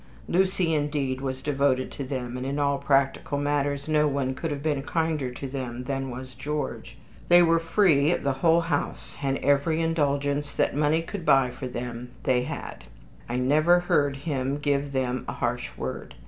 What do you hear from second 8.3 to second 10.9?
whole house, and every indulgence that